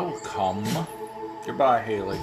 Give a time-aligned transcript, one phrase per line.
[0.00, 0.64] welcome.
[1.44, 2.20] Goodbye, Haley.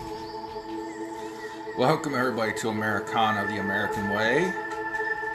[1.77, 4.53] Welcome, everybody, to Americana the American Way.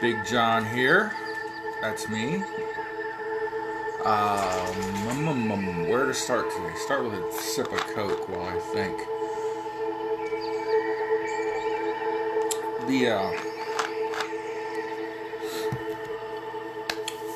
[0.01, 1.11] Big John here.
[1.81, 2.43] That's me.
[4.03, 6.73] Um, where to start today?
[6.77, 8.97] Start with a sip of Coke while I think.
[12.87, 13.31] The, uh,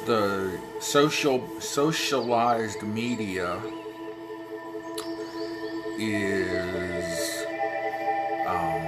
[0.07, 3.61] the social socialized media
[5.97, 7.45] is
[8.45, 8.81] um,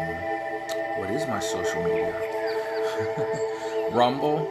[0.97, 2.13] what is my social media?
[3.91, 4.47] Rumble,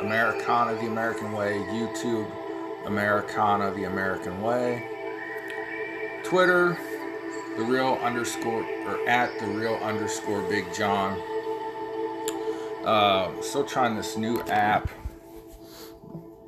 [0.00, 2.30] Americana the American Way, YouTube,
[2.86, 4.86] Americana the American Way,
[6.24, 6.78] Twitter,
[7.56, 11.20] the real underscore or at the real underscore Big John.
[12.84, 14.88] Uh, still trying this new app,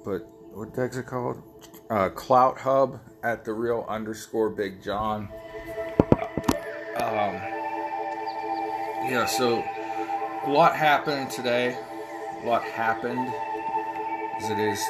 [0.04, 0.20] but
[0.52, 1.42] what the heck's it called?
[1.90, 5.28] Uh, Clout Hub at the real underscore Big John.
[6.96, 7.34] Um,
[9.08, 9.64] yeah, so
[10.44, 11.76] a lot happened today.
[12.42, 13.32] A lot happened
[14.40, 14.80] as it is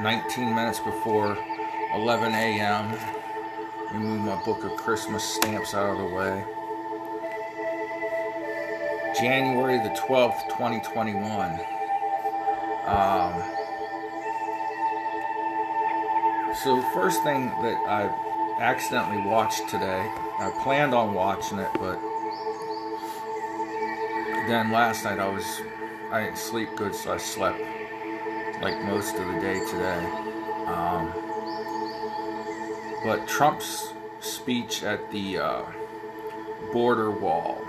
[0.00, 1.36] 19 minutes before
[1.94, 2.90] 11 a.m.
[3.92, 6.44] Me move my book of Christmas stamps out of the way.
[9.20, 11.60] January the 12th, 2021.
[12.86, 13.63] Um,
[16.62, 20.00] so, first thing that I accidentally watched today,
[20.38, 22.00] I planned on watching it, but
[24.46, 25.44] then last night I was,
[26.10, 27.60] I didn't sleep good, so I slept
[28.62, 30.04] like most of the day today.
[30.66, 31.12] Um,
[33.04, 35.62] but Trump's speech at the uh,
[36.72, 37.60] border wall,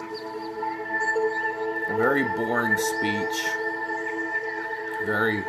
[1.89, 3.45] a very boring speech,
[5.05, 5.43] very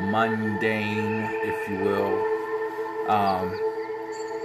[0.00, 2.31] mundane, if you will.
[3.12, 3.60] Um,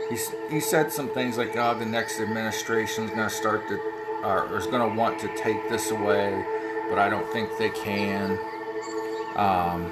[0.10, 0.18] he,
[0.50, 3.80] he said some things like, "Oh, the next administration is going to start to,
[4.24, 6.46] or is going to want to take this away,
[6.90, 8.38] but I don't think they can."
[9.38, 9.92] Um,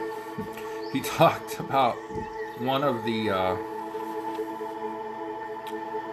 [0.94, 1.96] he talked about
[2.60, 3.58] one of the uh,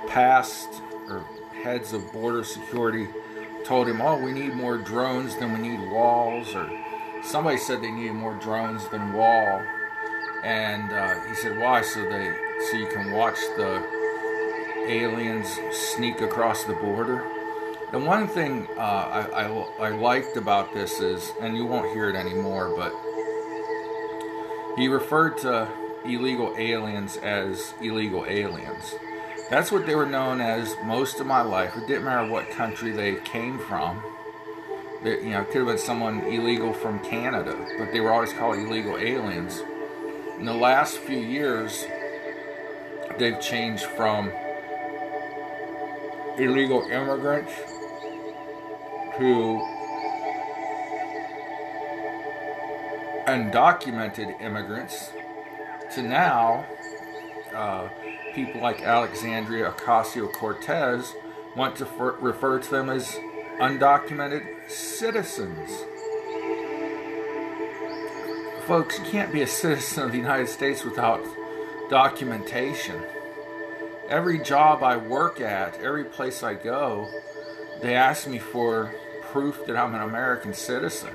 [0.07, 1.25] past or
[1.65, 3.09] heads of border security
[3.65, 6.71] told him, "Oh, we need more drones than we need walls," or
[7.25, 9.63] somebody said they needed more drones than wall,
[10.43, 12.35] and uh, he said, "Why?" So they
[12.71, 13.83] so you can watch the
[14.89, 17.25] aliens sneak across the border.
[17.93, 22.09] And one thing uh, I, I, I liked about this is, and you won't hear
[22.09, 22.93] it anymore, but
[24.77, 25.69] he referred to
[26.05, 28.95] illegal aliens as illegal aliens.
[29.51, 31.77] That's what they were known as most of my life.
[31.77, 34.03] It didn't matter what country they came from.
[35.05, 38.57] You know, it could have been someone illegal from Canada, but they were always called
[38.57, 39.63] illegal aliens.
[40.39, 41.85] In the last few years,
[43.19, 44.33] they've changed from
[46.39, 47.53] illegal immigrants
[49.19, 49.61] to
[53.27, 55.11] undocumented immigrants
[55.95, 56.65] to now
[57.55, 57.89] uh,
[58.35, 61.15] people like Alexandria Ocasio Cortez
[61.55, 61.85] want to
[62.21, 63.19] refer to them as
[63.61, 65.85] undocumented citizens.
[68.67, 71.21] Folks, you can't be a citizen of the United States without
[71.91, 73.03] documentation.
[74.09, 77.09] Every job I work at, every place I go,
[77.81, 78.95] they ask me for
[79.33, 81.11] proof that I'm an American citizen.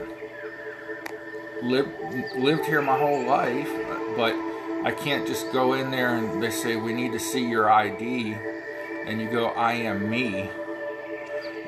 [1.63, 1.90] Lived,
[2.36, 3.72] lived here my whole life,
[4.18, 4.34] but
[4.84, 8.36] I can't just go in there and they say, We need to see your ID.
[9.06, 10.50] And you go, I am me.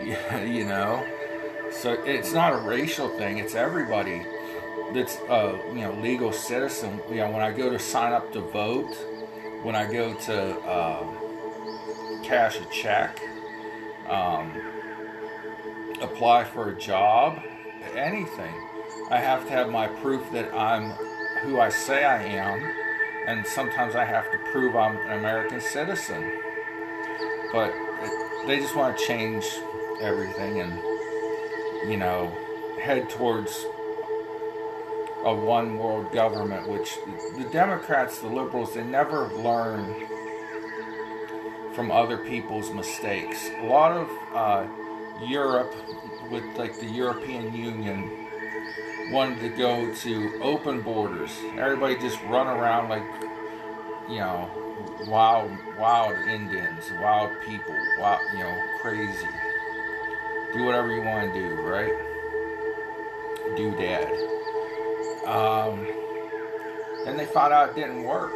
[0.01, 1.05] Yeah, you know?
[1.71, 4.25] So it's not a racial thing, it's everybody
[4.93, 7.01] that's a you know legal citizen.
[7.09, 8.93] You know, when I go to sign up to vote,
[9.63, 11.03] when I go to uh,
[12.23, 13.21] cash a check,
[14.07, 14.51] um,
[16.01, 17.41] apply for a job,
[17.95, 18.53] anything,
[19.11, 20.91] I have to have my proof that I'm
[21.41, 22.61] who I say I am,
[23.27, 26.31] and sometimes I have to prove I'm an American citizen.
[27.51, 27.73] But
[28.47, 29.45] they just want to change
[30.01, 30.79] everything and
[31.89, 32.31] you know
[32.81, 33.65] head towards
[35.23, 36.97] a one world government, which
[37.37, 40.07] the Democrats, the liberals, they never learn
[41.73, 43.49] from other people's mistakes.
[43.59, 44.67] A lot of uh,
[45.25, 45.73] Europe,
[46.31, 48.27] with like the European Union,
[49.11, 51.31] wanted to go to open borders.
[51.57, 53.03] Everybody just run around like,
[54.09, 54.49] you know,
[55.07, 59.27] wild, wild Indians, wild people, wild, you know, crazy.
[60.53, 61.93] Do whatever you want to do, right?
[63.55, 64.28] Do dad.
[65.29, 65.85] Um,
[67.05, 68.31] then they found out it didn't work.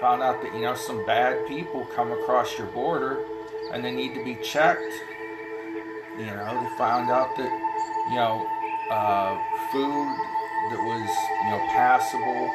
[0.00, 3.22] found out that you know some bad people come across your border
[3.70, 4.92] and they need to be checked.
[6.16, 7.52] You know, they found out that
[8.08, 8.46] you know
[8.90, 9.36] uh,
[9.70, 10.08] food
[10.70, 11.08] that was
[11.44, 12.50] you know passable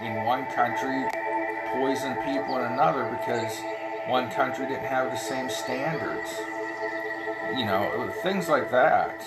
[0.00, 1.04] in one country
[1.74, 3.60] poisoned people in another because
[4.06, 6.30] one country didn't have the same standards.
[7.54, 9.20] You know, things like that.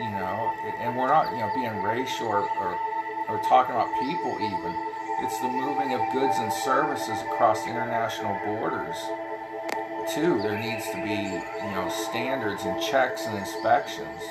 [0.00, 2.78] You know, and we're not you know being racial or, or,
[3.28, 4.72] or talking about people even.
[5.22, 8.96] It's the moving of goods and services across international borders
[10.14, 10.40] too.
[10.42, 14.22] There needs to be, you know, standards and checks and inspections.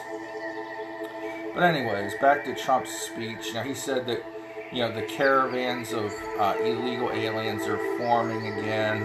[1.54, 3.54] But anyways, back to Trump's speech.
[3.54, 4.24] Now he said that,
[4.72, 9.04] you know, the caravans of uh, illegal aliens are forming again.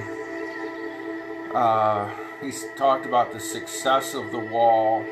[1.54, 2.10] Uh,
[2.40, 5.04] he's talked about the success of the wall,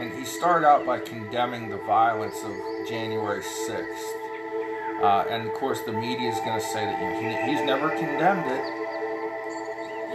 [0.00, 2.52] and he started out by condemning the violence of
[2.88, 5.02] January 6th.
[5.02, 8.50] Uh, and of course, the media is going to say that he, he's never condemned
[8.50, 8.80] it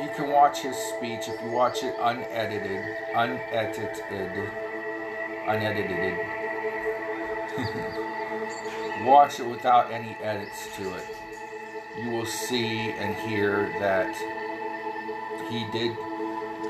[0.02, 2.84] you can watch his speech if you watch it unedited,
[3.16, 4.50] unedited,
[5.48, 6.18] unedited.
[9.06, 11.06] watch it without any edits to it.
[11.98, 14.14] You will see and hear that
[15.50, 15.96] he did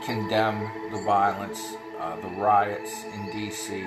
[0.03, 3.83] condemn the violence, uh, the riots in D.C.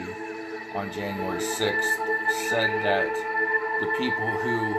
[0.74, 2.48] on January 6th.
[2.50, 3.08] Said that
[3.80, 4.74] the people who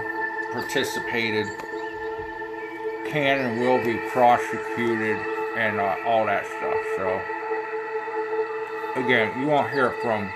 [0.52, 1.48] participated
[3.08, 5.18] can and will be prosecuted
[5.56, 6.76] and uh, all that stuff.
[6.98, 7.22] So,
[9.02, 10.30] again, you won't hear it from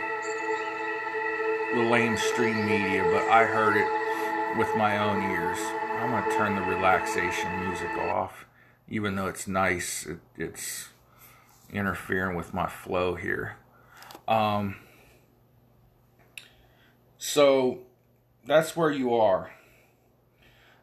[1.73, 5.57] the lamestream media, but I heard it with my own ears.
[5.99, 8.45] I'm going to turn the relaxation music off,
[8.87, 10.05] even though it's nice.
[10.05, 10.89] It, it's
[11.73, 13.57] interfering with my flow here.
[14.27, 14.77] Um,
[17.17, 17.79] so,
[18.45, 19.51] that's where you are.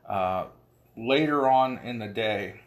[0.09, 0.47] Uh,
[0.97, 2.61] later on in the day,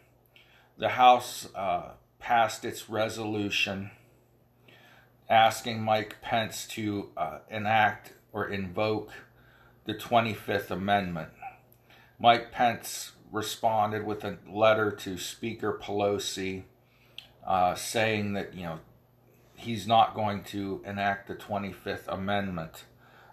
[0.78, 3.90] the House uh, passed its resolution
[5.28, 9.10] asking Mike Pence to uh, enact or invoke
[9.84, 11.30] the 25th Amendment.
[12.18, 16.64] Mike Pence responded with a letter to Speaker Pelosi
[17.46, 18.80] uh, saying that, you know,
[19.54, 22.84] he's not going to enact the 25th Amendment.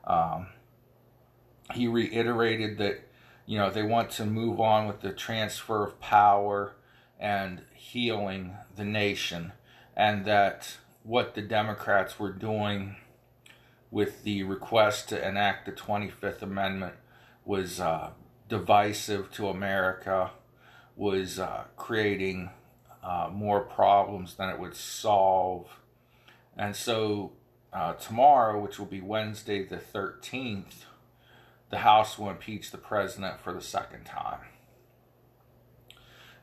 [0.05, 0.47] Um,
[1.73, 3.07] he reiterated that
[3.51, 6.75] you know, they want to move on with the transfer of power
[7.19, 9.51] and healing the nation,
[9.93, 12.95] and that what the Democrats were doing
[13.89, 16.93] with the request to enact the 25th Amendment
[17.43, 18.11] was uh,
[18.47, 20.31] divisive to America,
[20.95, 22.51] was uh, creating
[23.03, 25.67] uh, more problems than it would solve.
[26.57, 27.33] And so
[27.73, 30.85] uh, tomorrow, which will be Wednesday the 13th,
[31.69, 34.41] the House will impeach the president for the second time.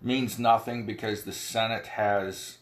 [0.01, 2.59] Means nothing because the Senate has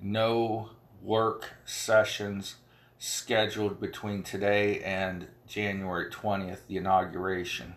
[0.00, 2.56] no work sessions
[2.98, 7.74] scheduled between today and January 20th, the inauguration.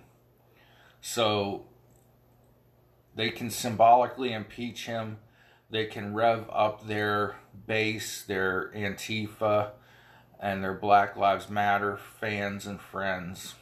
[1.02, 1.66] So
[3.16, 5.18] they can symbolically impeach him.
[5.70, 9.72] They can rev up their base, their Antifa,
[10.40, 13.56] and their Black Lives Matter fans and friends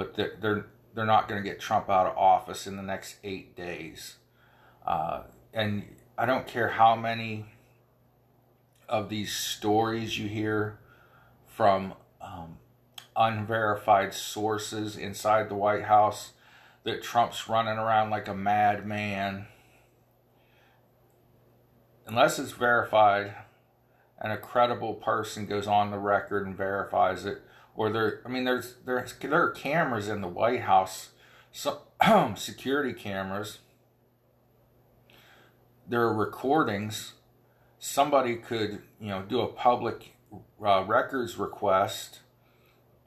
[0.00, 3.16] but they're they're, they're not going to get Trump out of office in the next
[3.22, 4.16] eight days.
[4.86, 5.84] Uh, and
[6.16, 7.44] I don't care how many
[8.88, 10.78] of these stories you hear
[11.46, 12.56] from um,
[13.14, 16.32] unverified sources inside the White House
[16.84, 19.48] that Trump's running around like a madman.
[22.06, 23.34] Unless it's verified
[24.20, 27.42] and a credible person goes on the record and verifies it,
[27.74, 28.20] or there.
[28.24, 31.10] I mean, there's there's there are cameras in the White House,
[31.50, 31.82] so,
[32.36, 33.58] security cameras.
[35.88, 37.14] There are recordings.
[37.78, 40.14] Somebody could, you know, do a public
[40.64, 42.20] uh, records request.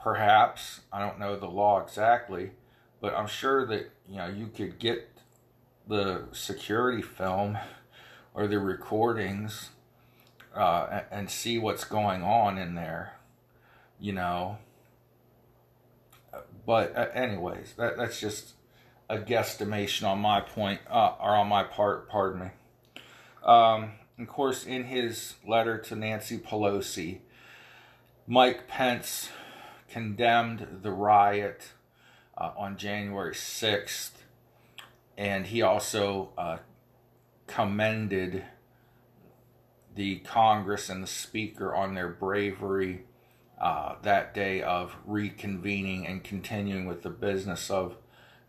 [0.02, 2.52] Perhaps I don't know the law exactly,
[3.00, 5.08] but I'm sure that you know you could get
[5.88, 7.58] the security film
[8.34, 9.70] or the recordings
[10.56, 13.14] uh, and see what's going on in there
[14.04, 14.58] you know.
[16.66, 18.54] But uh, anyways, that that's just
[19.10, 22.10] a guesstimation on my point, uh, or on my part.
[22.10, 22.48] Pardon me.
[23.44, 27.20] Um, of course, in his letter to Nancy Pelosi,
[28.28, 29.30] Mike Pence
[29.90, 31.72] condemned the riot
[32.38, 34.12] uh, on January 6th,
[35.18, 36.58] and he also uh,
[37.48, 38.46] commended
[39.96, 43.06] the Congress and the Speaker on their bravery
[43.62, 47.96] uh, that day of reconvening and continuing with the business of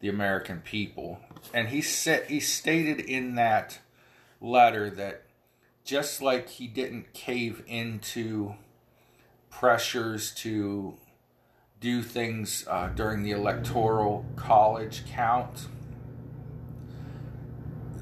[0.01, 1.21] the American people.
[1.53, 3.79] And he said he stated in that
[4.41, 5.23] letter that
[5.85, 8.55] just like he didn't cave into
[9.51, 10.95] pressures to
[11.81, 15.69] do things uh, during the electoral college count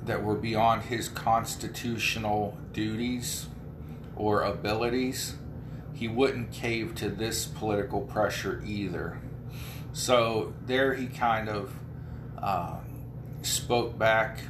[0.04, 3.46] that were beyond his constitutional duties
[4.16, 5.36] or abilities,
[5.94, 9.18] he wouldn't cave to this political pressure either.
[9.92, 11.72] So there he kind of
[12.38, 12.78] uh,
[13.42, 14.40] spoke back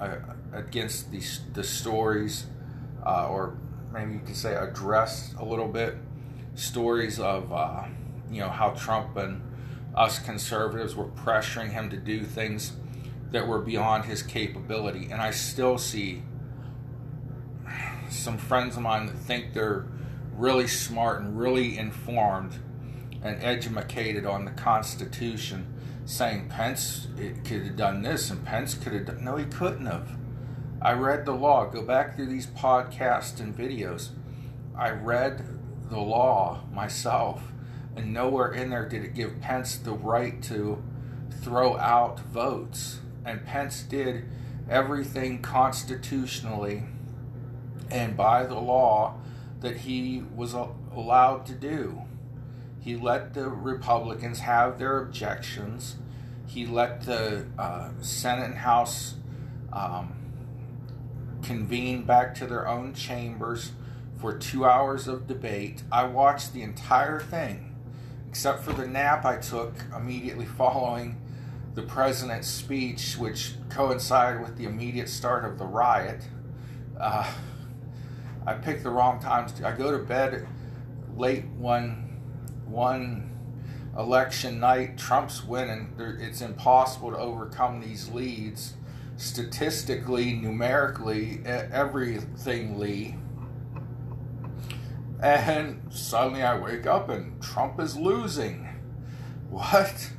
[0.00, 0.16] uh,
[0.52, 1.22] against the,
[1.54, 2.46] the stories,
[3.04, 3.56] uh, or
[3.92, 5.96] maybe you could say addressed a little bit
[6.54, 7.84] stories of uh,
[8.30, 9.40] you know how Trump and
[9.94, 12.72] us conservatives were pressuring him to do things
[13.30, 15.08] that were beyond his capability.
[15.10, 16.22] And I still see
[18.10, 19.86] some friends of mine that think they're
[20.34, 22.58] really smart and really informed
[23.22, 25.66] and educated on the Constitution,
[26.04, 27.08] saying Pence
[27.44, 29.24] could have done this and Pence could have done.
[29.24, 30.16] No, he couldn't have.
[30.80, 31.66] I read the law.
[31.66, 34.10] Go back through these podcasts and videos.
[34.76, 35.44] I read
[35.90, 37.42] the law myself,
[37.96, 40.80] and nowhere in there did it give Pence the right to
[41.42, 43.00] throw out votes.
[43.28, 44.24] And Pence did
[44.70, 46.84] everything constitutionally
[47.90, 49.14] and by the law
[49.60, 52.02] that he was allowed to do.
[52.80, 55.96] He let the Republicans have their objections.
[56.46, 59.14] He let the uh, Senate and House
[59.72, 60.14] um,
[61.42, 63.72] convene back to their own chambers
[64.18, 65.82] for two hours of debate.
[65.92, 67.74] I watched the entire thing,
[68.28, 71.20] except for the nap I took immediately following
[71.78, 76.20] the president's speech, which coincided with the immediate start of the riot.
[76.98, 77.32] Uh,
[78.44, 79.62] I picked the wrong times.
[79.62, 80.48] I go to bed
[81.16, 82.20] late one
[82.66, 83.30] one
[83.96, 84.98] election night.
[84.98, 85.94] Trump's winning.
[86.20, 88.74] It's impossible to overcome these leads.
[89.16, 93.14] Statistically, numerically, everything Lee
[95.20, 98.66] and suddenly I wake up and Trump is losing.
[99.48, 100.10] What?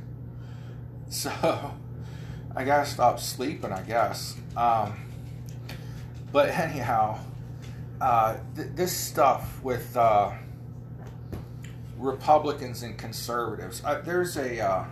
[1.12, 1.74] So
[2.54, 4.36] I gotta stop sleeping, I guess.
[4.56, 4.94] Um,
[6.30, 7.18] but anyhow,
[8.00, 10.30] uh, th- this stuff with uh,
[11.96, 14.84] Republicans and conservatives, uh, there's a uh,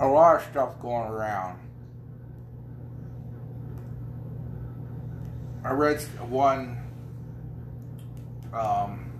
[0.00, 1.58] a lot of stuff going around.
[5.64, 6.82] I read one
[8.52, 9.10] um,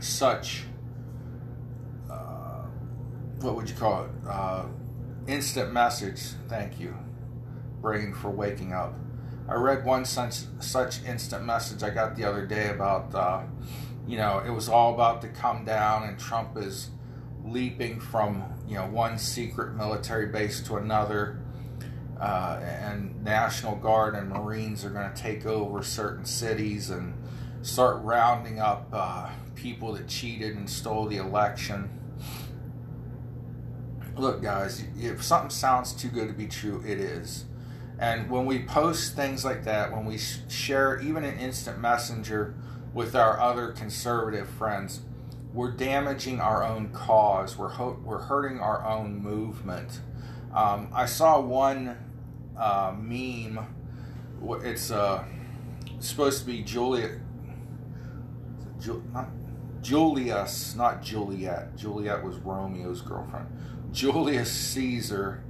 [0.00, 0.64] such
[3.40, 4.10] what would you call it?
[4.28, 4.64] Uh,
[5.26, 6.20] instant message.
[6.48, 6.94] Thank you,
[7.80, 8.94] brain, for waking up.
[9.48, 13.42] I read one such such instant message I got the other day about uh,
[14.06, 16.90] you know it was all about to come down and Trump is
[17.44, 21.40] leaping from you know one secret military base to another.
[22.18, 27.12] Uh, and National Guard and Marines are going to take over certain cities and
[27.60, 31.90] start rounding up uh, people that cheated and stole the election.
[34.16, 37.44] Look, guys, if something sounds too good to be true, it is.
[37.98, 42.54] And when we post things like that, when we share even an instant messenger
[42.92, 45.00] with our other conservative friends,
[45.52, 47.56] we're damaging our own cause.
[47.56, 50.00] We're ho- we're hurting our own movement.
[50.54, 51.96] Um, I saw one
[52.56, 53.60] uh, meme.
[54.62, 55.24] It's uh,
[56.00, 57.20] supposed to be Julia
[58.80, 59.28] Ju- not
[59.80, 61.76] Julius, not Juliet.
[61.76, 63.46] Juliet was Romeo's girlfriend.
[63.94, 65.42] Julius Caesar,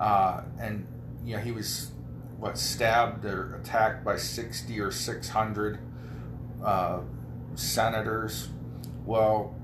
[0.00, 0.84] uh, and
[1.24, 1.92] you know he was
[2.38, 5.78] what stabbed or attacked by sixty or six hundred
[6.62, 7.00] uh,
[7.54, 8.48] senators.
[9.06, 9.54] Well,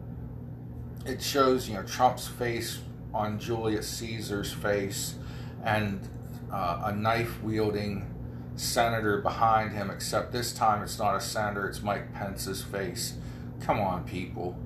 [1.05, 2.81] it shows you know Trump's face
[3.13, 5.17] on Julius Caesar's face,
[5.65, 6.09] and
[6.53, 8.07] uh, a knife wielding
[8.55, 13.15] senator behind him, except this time it's not a senator, it's Mike Pence's face.
[13.61, 14.57] Come on, people.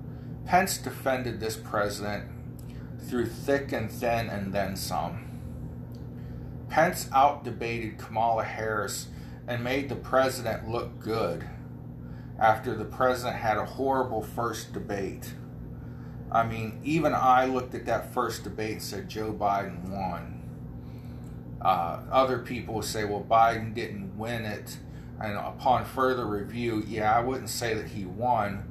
[0.44, 2.24] Pence defended this president
[3.08, 5.24] through thick and thin and then some.
[6.68, 9.08] Pence outdebated Kamala Harris
[9.46, 11.48] and made the president look good
[12.38, 15.34] after the president had a horrible first debate.
[16.30, 20.34] I mean, even I looked at that first debate and said Joe Biden won.
[21.60, 24.76] Uh, other people say, well, Biden didn't win it.
[25.20, 28.67] And upon further review, yeah, I wouldn't say that he won.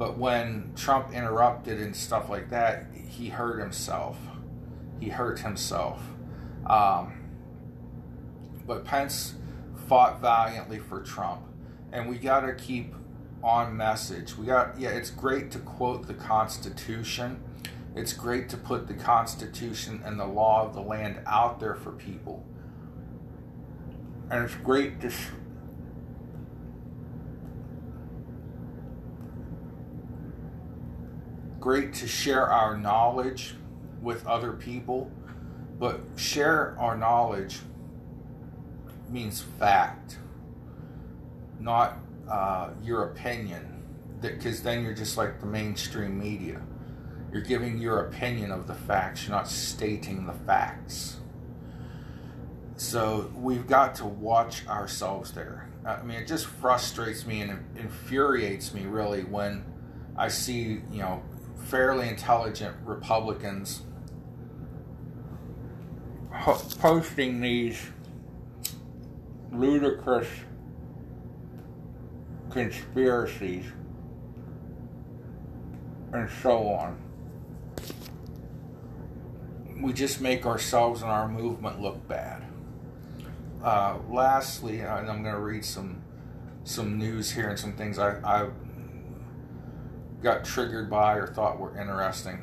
[0.00, 4.16] But when Trump interrupted and stuff like that, he hurt himself.
[4.98, 6.00] He hurt himself.
[6.64, 7.28] Um,
[8.66, 9.34] but Pence
[9.88, 11.42] fought valiantly for Trump.
[11.92, 12.94] And we got to keep
[13.44, 14.38] on message.
[14.38, 17.42] We got, yeah, it's great to quote the Constitution,
[17.94, 21.92] It's great to put the Constitution and the law of the land out there for
[21.92, 22.42] people.
[24.30, 25.12] And it's great to.
[31.60, 33.54] Great to share our knowledge
[34.00, 35.10] with other people,
[35.78, 37.58] but share our knowledge
[39.10, 40.16] means fact,
[41.58, 41.98] not
[42.30, 43.76] uh, your opinion.
[44.22, 46.62] Because then you're just like the mainstream media.
[47.32, 51.18] You're giving your opinion of the facts, you're not stating the facts.
[52.76, 55.68] So we've got to watch ourselves there.
[55.84, 59.64] I mean, it just frustrates me and infuriates me really when
[60.16, 61.22] I see, you know,
[61.70, 63.82] fairly intelligent Republicans
[66.80, 67.80] posting these
[69.52, 70.26] ludicrous
[72.50, 73.64] conspiracies
[76.12, 76.98] and so on.
[79.80, 82.42] We just make ourselves and our movement look bad.
[83.62, 86.02] Uh, lastly, and I'm going to read some
[86.64, 88.48] some news here and some things I, I
[90.22, 92.42] got triggered by or thought were interesting.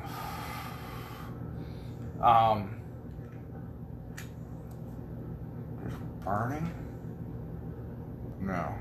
[2.22, 2.80] Um,
[6.24, 6.70] burning?
[8.40, 8.74] No.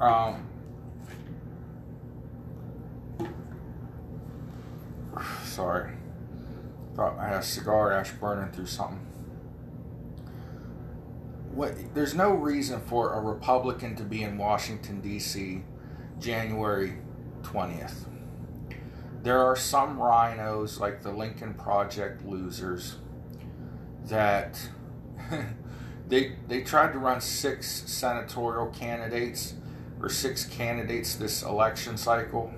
[0.00, 0.46] Um,
[5.44, 5.92] sorry.
[6.94, 9.00] Thought I had a cigar ash burning through something.
[11.54, 15.62] What, there's no reason for a Republican to be in Washington, D.C.
[16.18, 16.94] January
[17.42, 18.06] 20th.
[19.22, 22.96] There are some rhinos like the Lincoln Project losers,
[24.06, 24.68] that
[26.08, 29.54] they they tried to run six senatorial candidates
[30.00, 32.52] or six candidates this election cycle.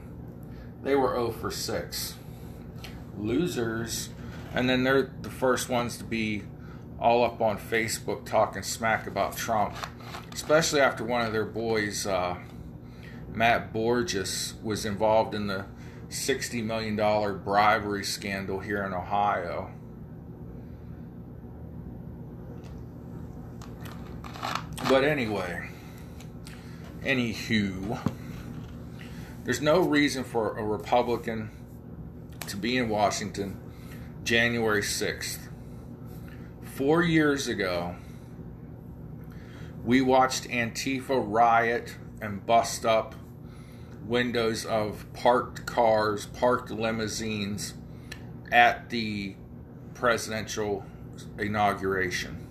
[0.83, 2.15] They were 0 for 6.
[3.19, 4.11] Losers,
[4.55, 6.45] and then they're the first ones to be
[6.99, 9.75] all up on Facebook talking smack about Trump,
[10.33, 12.37] especially after one of their boys, uh,
[13.33, 15.67] Matt Borges, was involved in the
[16.09, 16.97] $60 million
[17.43, 19.71] bribery scandal here in Ohio.
[24.89, 25.69] But anyway,
[27.03, 27.99] anywho,
[29.45, 31.51] there's no reason for a Republican
[32.47, 33.61] to be in Washington
[34.23, 35.46] January 6th.
[36.77, 37.97] Four years ago,
[39.83, 43.15] we watched Antifa riot and bust up
[44.05, 47.73] windows of parked cars, parked limousines
[48.53, 49.37] at the
[49.95, 50.85] presidential
[51.39, 52.47] inauguration.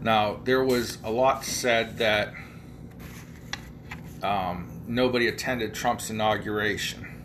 [0.00, 2.32] Now, there was a lot said that
[4.22, 7.24] um, nobody attended Trump's inauguration.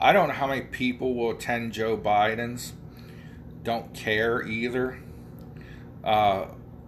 [0.00, 2.72] I don't know how many people will attend Joe Biden's.
[3.62, 4.98] Don't care either.
[6.02, 6.46] Uh,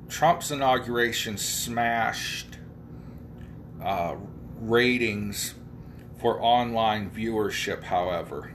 [0.08, 2.58] Trump's inauguration smashed
[3.82, 4.16] uh,
[4.60, 5.54] ratings
[6.20, 8.52] for online viewership, however.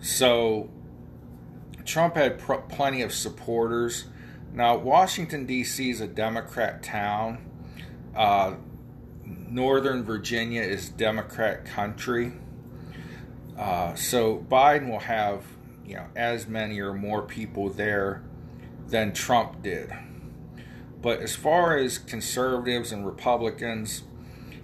[0.00, 0.70] So,
[1.84, 4.06] Trump had pr- plenty of supporters
[4.54, 5.90] now, Washington, D.C.
[5.90, 7.44] is a Democrat town.
[8.14, 8.54] Uh,
[9.24, 12.32] Northern Virginia is Democrat country.
[13.58, 15.42] Uh, so Biden will have,
[15.84, 18.22] you know, as many or more people there
[18.88, 19.92] than Trump did.
[21.00, 24.04] But as far as conservatives and Republicans,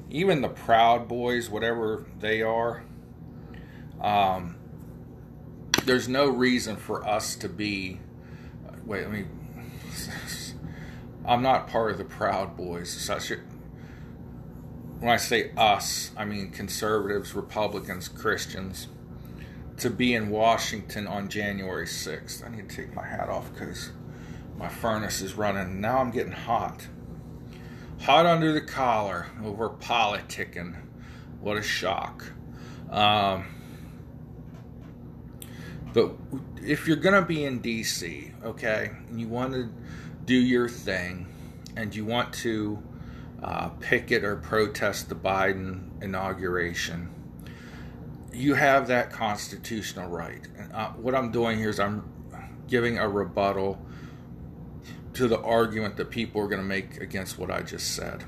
[0.09, 2.83] even the Proud Boys, whatever they are,
[4.01, 4.57] um,
[5.85, 8.01] there's no reason for us to be.
[8.85, 9.25] Wait, let me
[11.25, 12.91] I'm not part of the Proud Boys.
[12.91, 13.31] Such
[14.99, 18.89] when I say us, I mean conservatives, Republicans, Christians,
[19.81, 22.47] to be in Washington on January 6th.
[22.47, 23.91] I need to take my hat off because
[24.59, 25.81] my furnace is running.
[25.81, 26.87] Now I'm getting hot.
[28.03, 30.77] Hot under the collar over politicking.
[31.41, 32.33] What a shock.
[32.91, 33.47] Um,
[35.95, 36.13] but
[36.63, 39.71] if you're going to be in D.C., okay, and you want to
[40.27, 41.27] do your thing
[41.77, 42.83] and you want to
[43.43, 47.09] uh, picket or protest the Biden inauguration,
[48.33, 50.47] you have that constitutional right.
[50.73, 52.05] Uh, what I'm doing here is I'm
[52.69, 53.85] giving a rebuttal
[55.15, 58.25] to the argument that people are going to make against what I just said.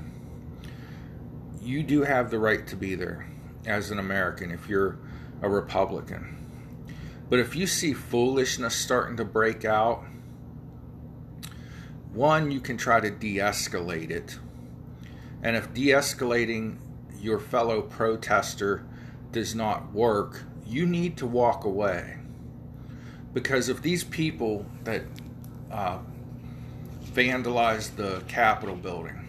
[1.61, 3.27] You do have the right to be there
[3.65, 4.97] as an American if you're
[5.41, 6.37] a Republican.
[7.29, 10.03] But if you see foolishness starting to break out,
[12.11, 14.37] one, you can try to de escalate it.
[15.41, 16.77] And if de escalating
[17.19, 18.85] your fellow protester
[19.33, 22.17] does not work, you need to walk away.
[23.33, 25.01] Because if these people that
[25.71, 25.97] uh,
[27.11, 29.19] vandalized the Capitol building,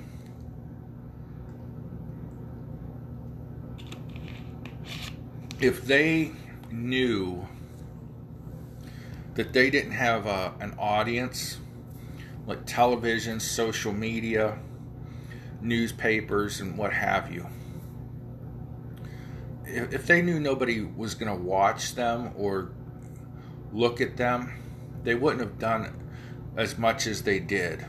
[5.60, 6.32] if they
[6.70, 7.46] knew
[9.34, 11.58] that they didn't have a, an audience
[12.46, 14.58] like television, social media,
[15.60, 17.46] newspapers, and what have you.
[19.66, 22.70] If they knew nobody was going to watch them or
[23.72, 24.52] look at them,
[25.02, 25.94] they wouldn't have done
[26.56, 27.84] as much as they did.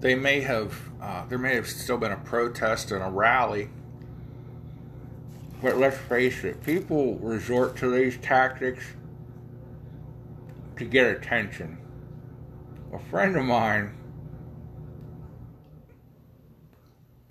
[0.00, 3.70] They may have, uh, there may have still been a protest and a rally,
[5.62, 8.84] but let's face it, people resort to these tactics
[10.76, 11.78] to get attention.
[12.92, 13.94] A friend of mine,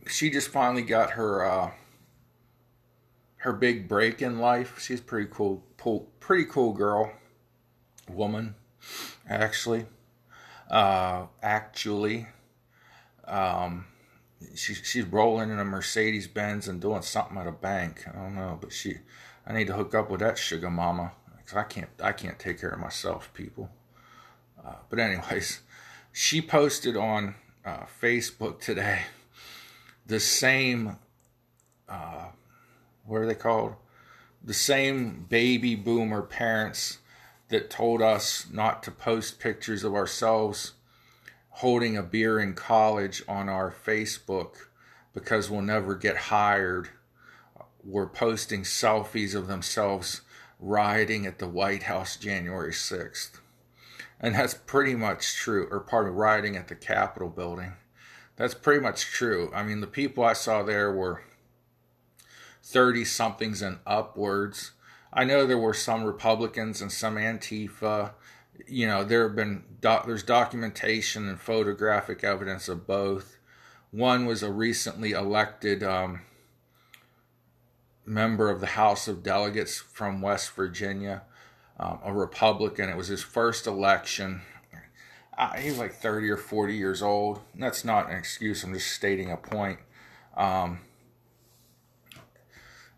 [0.08, 1.72] she just finally got her uh,
[3.46, 4.80] her big break in life.
[4.80, 5.64] She's pretty cool,
[6.20, 7.12] pretty cool girl,
[8.10, 8.56] woman,
[9.30, 9.86] actually.
[10.68, 12.26] Uh, actually,
[13.28, 13.86] um,
[14.56, 18.04] she, she's rolling in a Mercedes Benz and doing something at a bank.
[18.12, 18.96] I don't know, but she,
[19.46, 22.60] I need to hook up with that sugar mama because I can't I can't take
[22.60, 23.70] care of myself, people.
[24.66, 25.62] Uh, but anyways,
[26.12, 29.04] she posted on uh, Facebook today
[30.08, 30.98] the same.
[31.88, 32.30] Uh,
[33.06, 33.76] what are they called?
[34.44, 37.00] The same baby boomer parents
[37.50, 40.74] that told us not to post pictures of ourselves
[41.50, 44.68] holding a beer in college on our Facebook
[45.14, 46.90] because we'll never get hired.
[47.84, 50.22] Were posting selfies of themselves
[50.60, 53.40] rioting at the White House January 6th.
[54.20, 57.74] And that's pretty much true, or part of rioting at the Capitol building.
[58.38, 59.52] That's pretty much true.
[59.54, 61.22] I mean, the people I saw there were
[62.66, 64.72] 30 somethings and upwards.
[65.14, 68.14] I know there were some Republicans and some Antifa.
[68.68, 73.38] You know, there have been there's documentation and photographic evidence of both.
[73.92, 76.22] One was a recently elected um,
[78.04, 81.22] member of the House of Delegates from West Virginia,
[81.80, 82.90] um, a Republican.
[82.90, 84.42] It was his first election.
[85.38, 87.42] Uh, he was like 30 or 40 years old.
[87.54, 88.64] That's not an excuse.
[88.64, 89.80] I'm just stating a point.
[90.36, 90.80] Um,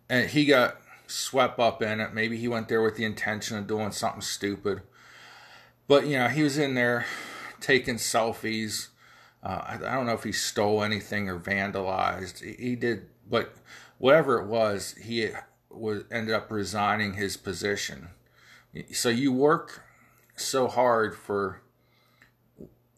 [0.10, 2.14] and he got swept up in it.
[2.14, 4.82] Maybe he went there with the intention of doing something stupid.
[5.88, 7.06] But, you know, he was in there
[7.60, 8.90] taking selfies.
[9.42, 12.44] Uh, I, I, don't know if he stole anything or vandalized.
[12.44, 13.54] He, he did, but
[13.98, 15.30] whatever it was, he
[15.70, 18.10] was ended up resigning his position.
[18.94, 19.84] So you work
[20.36, 21.62] so hard for,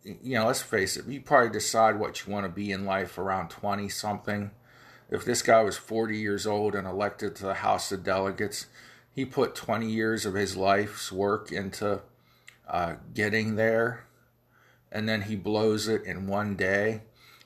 [0.04, 3.18] you know, let's face it, you probably decide what you want to be in life
[3.18, 4.52] around 20 something.
[5.10, 8.68] If this guy was 40 years old and elected to the House of Delegates,
[9.12, 12.02] he put 20 years of his life's work into
[12.68, 14.06] uh, getting there,
[14.92, 17.02] and then he blows it in one day.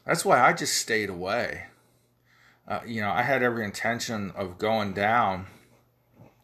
[0.05, 1.67] That's why I just stayed away
[2.67, 5.47] uh, you know, I had every intention of going down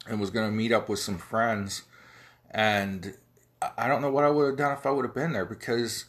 [0.07, 1.83] and was going to meet up with some friends.
[2.51, 3.15] And
[3.77, 6.05] I don't know what I would have done if I would have been there because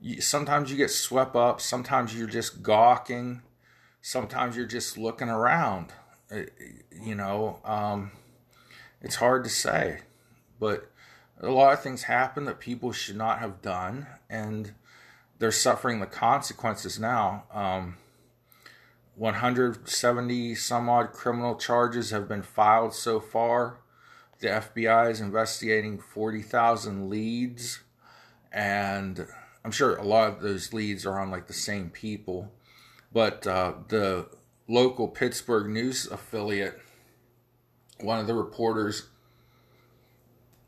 [0.00, 3.42] you, sometimes you get swept up, sometimes you're just gawking,
[4.02, 5.92] sometimes you're just looking around.
[6.30, 6.42] Uh,
[7.00, 8.10] you know, um,
[9.00, 10.00] it's hard to say,
[10.60, 10.90] but
[11.40, 14.72] a lot of things happen that people should not have done, and
[15.38, 17.44] they're suffering the consequences now.
[17.52, 17.96] Um,
[19.16, 23.78] 170 some odd criminal charges have been filed so far.
[24.40, 27.80] The FBI is investigating 40,000 leads,
[28.50, 29.26] and
[29.64, 32.50] I'm sure a lot of those leads are on like the same people.
[33.12, 34.26] But uh, the
[34.68, 36.80] local Pittsburgh news affiliate,
[38.00, 39.08] one of the reporters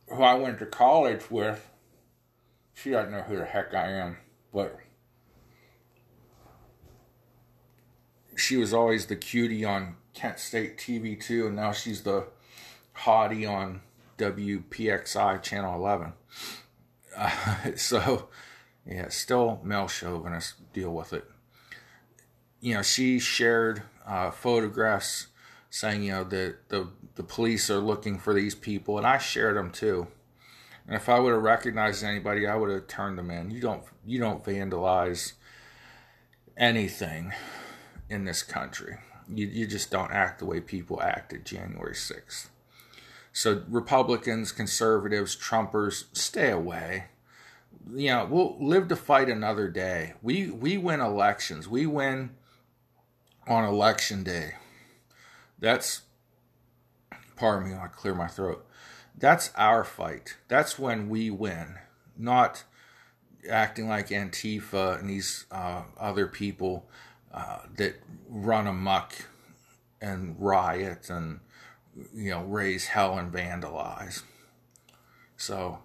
[0.09, 1.71] who I went to college with,
[2.75, 4.19] she doesn't know who the heck I am,
[4.53, 4.79] but
[8.37, 12.27] she was always the cutie on Kent State TV too, and now she's the
[12.99, 13.81] hottie on
[14.19, 16.13] WPXI Channel 11.
[17.17, 17.31] Uh,
[17.77, 18.29] so,
[18.87, 21.25] yeah, still male chauvinist, deal with it.
[22.65, 25.27] You know, she shared uh, photographs
[25.69, 29.59] saying, you know, that the, the police are looking for these people, and I shared
[29.59, 30.07] them too.
[30.87, 33.51] And if I would have recognized anybody, I would have turned them in.
[33.51, 35.35] You don't you don't vandalize
[36.57, 37.35] anything
[38.09, 38.97] in this country.
[39.29, 42.49] You, you just don't act the way people acted January 6th.
[43.31, 47.09] So, Republicans, conservatives, Trumpers, stay away.
[47.95, 50.15] You know, we'll live to fight another day.
[50.23, 51.69] We, we win elections.
[51.69, 52.31] We win
[53.47, 54.55] on election day.
[55.59, 56.03] That's,
[57.37, 58.67] pardon me, I clear my throat.
[59.17, 60.37] That's our fight.
[60.49, 61.77] That's when we win,
[62.17, 62.65] not
[63.49, 66.89] acting like Antifa and these uh, other people
[67.33, 67.97] uh, that
[68.29, 69.15] run amok
[70.01, 71.41] and riot and
[72.15, 74.23] you know raise hell and vandalize.
[75.37, 75.81] So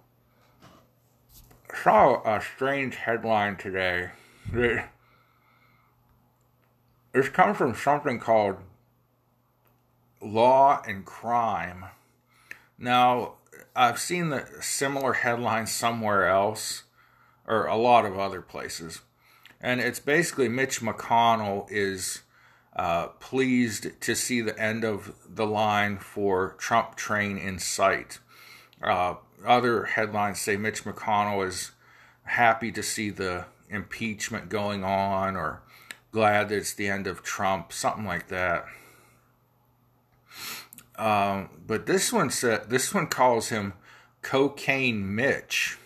[1.82, 4.10] saw a strange headline today
[4.52, 4.88] that
[7.12, 8.56] it's come from something called
[10.20, 11.86] Law and Crime.
[12.78, 13.34] Now,
[13.74, 16.84] I've seen the similar headlines somewhere else,
[17.46, 19.00] or a lot of other places,
[19.60, 22.22] and it's basically Mitch McConnell is
[22.76, 28.18] uh, pleased to see the end of the line for Trump train in sight.
[28.82, 31.72] Uh, other headlines say Mitch McConnell is
[32.22, 35.62] happy to see the impeachment going on or
[36.12, 38.66] glad it's the end of Trump, something like that.
[40.96, 43.72] Um, but this one said this one calls him
[44.22, 45.78] Cocaine Mitch.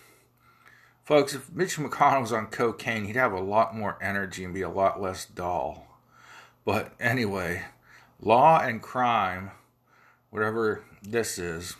[1.05, 4.63] Folks, if Mitch McConnell was on cocaine, he'd have a lot more energy and be
[4.63, 5.87] a lot less dull.
[6.65, 7.65] But anyway,
[8.19, 9.51] law and crime,
[10.31, 11.75] whatever this is,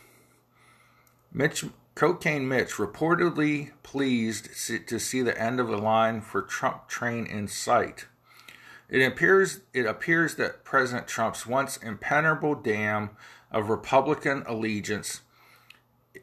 [1.33, 4.49] Mitch Cocaine Mitch reportedly pleased
[4.87, 8.05] to see the end of the line for Trump train in sight.
[8.89, 13.11] It appears it appears that President Trump's once impenetrable dam
[13.51, 15.21] of Republican allegiance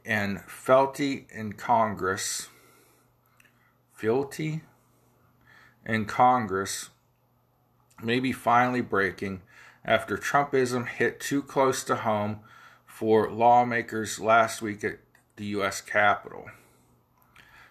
[0.05, 2.49] and fealty in Congress,
[3.93, 4.63] fealty
[5.85, 6.91] in Congress,
[8.03, 9.43] may be finally breaking
[9.85, 12.41] after Trumpism hit too close to home
[12.87, 14.99] for lawmakers last week at
[15.37, 15.81] the U.S.
[15.81, 16.47] Capitol.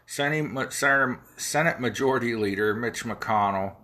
[0.06, 3.76] Senate Majority Leader Mitch McConnell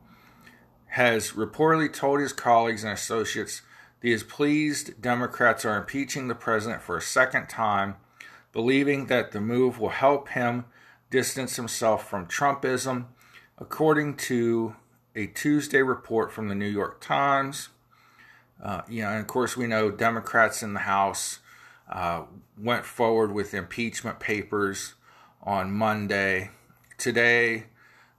[0.89, 3.61] has reportedly told his colleagues and associates
[3.99, 7.95] that he is pleased Democrats are impeaching the president for a second time,
[8.53, 10.65] believing that the move will help him
[11.09, 13.05] distance himself from Trumpism,
[13.57, 14.75] according to
[15.15, 17.69] a Tuesday report from the New York Times.
[18.63, 21.39] Uh, you know, and of course, we know Democrats in the House
[21.91, 22.23] uh,
[22.57, 24.95] went forward with impeachment papers
[25.41, 26.51] on Monday.
[26.97, 27.65] Today,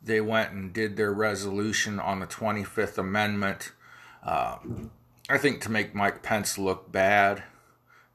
[0.02, 3.72] they went and did their resolution on the 25th Amendment.
[4.22, 4.58] Uh,
[5.28, 7.42] I think to make Mike Pence look bad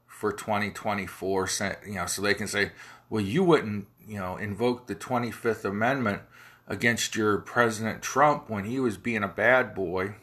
[0.08, 1.50] for 2024,
[1.86, 2.72] you know, so they can say,
[3.10, 6.22] well, you wouldn't, you know, invoke the 25th Amendment
[6.68, 10.16] against your President Trump when he was being a bad boy.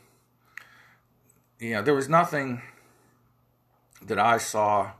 [1.58, 2.62] You know, there was nothing
[4.02, 4.92] that I saw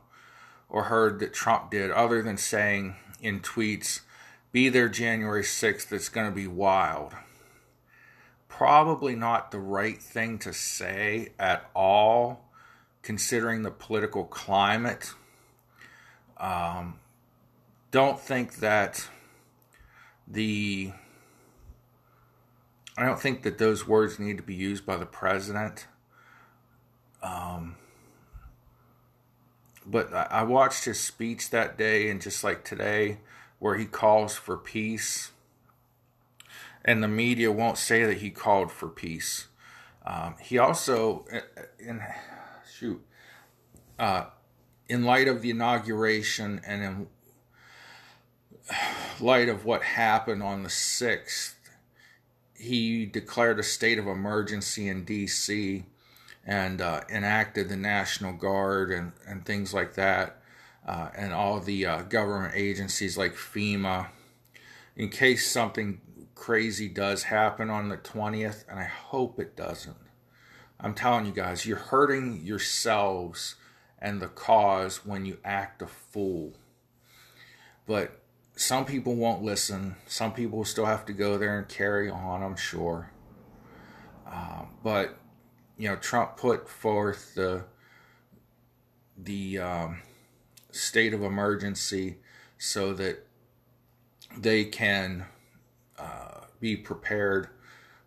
[0.69, 4.01] or heard that Trump did other than saying in tweets,
[4.51, 7.13] be there January 6th, it's going to be wild.
[8.47, 12.49] Probably not the right thing to say at all,
[13.01, 15.13] considering the political climate.
[16.37, 16.99] Um,
[17.91, 19.07] don't think that
[20.27, 20.91] the
[22.97, 25.87] I don't think that those words need to be used by the president.
[27.23, 27.77] Um,
[29.85, 33.19] but I watched his speech that day, and just like today,
[33.61, 35.33] where he calls for peace,
[36.83, 39.45] and the media won't say that he called for peace.
[40.03, 41.25] Um, he also,
[41.77, 42.01] in
[42.75, 43.05] shoot,
[43.99, 44.25] uh,
[44.89, 47.07] in light of the inauguration and in
[49.19, 51.55] light of what happened on the sixth,
[52.55, 55.85] he declared a state of emergency in D.C.
[56.43, 60.40] and uh, enacted the National Guard and, and things like that,
[60.85, 64.07] uh, and all the uh, government agencies like FEMA,
[64.95, 66.01] in case something
[66.35, 69.97] crazy does happen on the 20th, and I hope it doesn't.
[70.79, 73.55] I'm telling you guys, you're hurting yourselves
[73.99, 76.53] and the cause when you act a fool.
[77.85, 78.19] But
[78.55, 79.95] some people won't listen.
[80.07, 83.11] Some people still have to go there and carry on, I'm sure.
[84.25, 85.17] Um, but,
[85.77, 87.65] you know, Trump put forth the,
[89.17, 90.01] the um,
[90.71, 92.17] state of emergency
[92.57, 93.25] so that
[94.37, 95.25] they can
[95.97, 97.49] uh, be prepared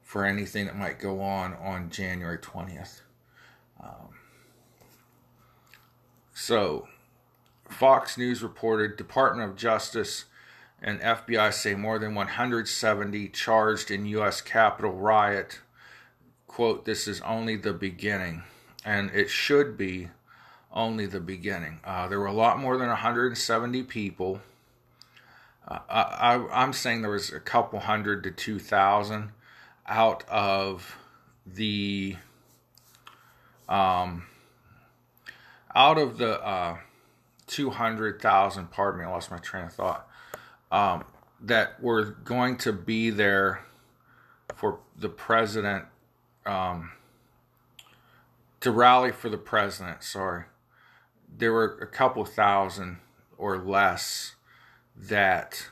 [0.02, 3.00] for anything that might go on on January 20th.
[3.82, 4.10] Um,
[6.32, 6.88] so,
[7.68, 10.26] Fox News reported Department of Justice
[10.80, 14.40] and FBI say more than 170 charged in U.S.
[14.40, 15.60] Capitol riot.
[16.46, 18.42] Quote, this is only the beginning.
[18.84, 20.10] And it should be
[20.74, 21.80] only the beginning.
[21.84, 24.40] Uh, there were a lot more than 170 people.
[25.66, 29.30] Uh, I, am saying there was a couple hundred to 2,000
[29.86, 30.96] out of
[31.46, 32.16] the
[33.68, 34.26] um,
[35.74, 36.76] out of the uh,
[37.46, 40.08] 200,000, pardon me, I lost my train of thought,
[40.70, 41.04] um,
[41.40, 43.64] that were going to be there
[44.54, 45.86] for the president
[46.46, 46.92] um,
[48.60, 50.02] to rally for the president.
[50.02, 50.44] Sorry,
[51.36, 52.98] there were a couple thousand
[53.36, 54.34] or less
[54.96, 55.68] that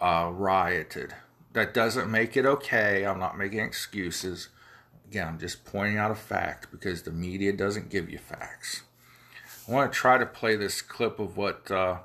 [0.00, 1.14] uh, rioted.
[1.52, 3.04] That doesn't make it okay.
[3.04, 4.48] I'm not making excuses.
[5.08, 8.82] Again, I'm just pointing out a fact because the media doesn't give you facts.
[9.68, 11.98] I want to try to play this clip of what uh,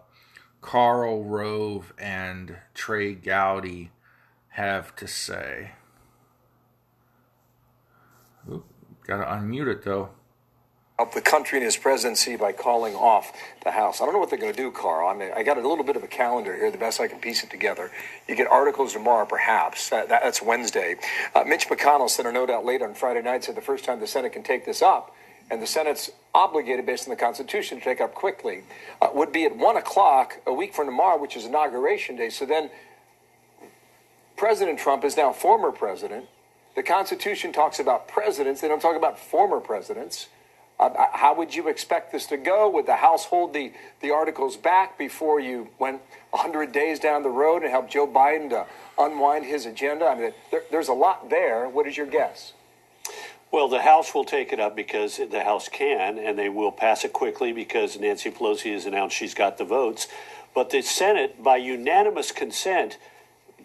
[0.62, 3.92] Karl Rove and Trey Gowdy
[4.50, 5.72] have to say.
[8.52, 8.66] Oop,
[9.06, 10.10] gotta unmute it though.
[10.98, 13.34] Help the country in his presidency by calling off
[13.66, 14.00] the House.
[14.00, 15.10] I don't know what they're going to do, Karl.
[15.10, 17.20] I mean, I got a little bit of a calendar here, the best I can
[17.20, 17.92] piece it together.
[18.30, 19.90] You get articles tomorrow, perhaps.
[19.90, 20.96] that, that's Wednesday.
[21.34, 24.00] Uh, Mitch McConnell sent a note out late on Friday night, said the first time
[24.00, 25.14] the Senate can take this up,
[25.52, 28.64] and the Senate's obligated based on the Constitution to take up quickly,
[29.02, 32.30] uh, would be at 1 o'clock a week from tomorrow, which is Inauguration Day.
[32.30, 32.70] So then
[34.38, 36.28] President Trump is now former president.
[36.78, 40.30] The Constitution talks about presidents, they don't talk about former presidents.
[40.80, 42.70] Uh, uh, how would you expect this to go?
[42.70, 47.30] Would the House hold the, the articles back before you went 100 days down the
[47.30, 48.66] road and help Joe Biden to
[48.98, 50.06] unwind his agenda?
[50.06, 51.70] I mean, there, there's a lot there.
[51.70, 52.54] What is your guess?
[53.52, 57.06] Well, the House will take it up because the House can, and they will pass
[57.06, 60.10] it quickly because Nancy Pelosi has announced she's got the votes.
[60.54, 62.98] But the Senate, by unanimous consent,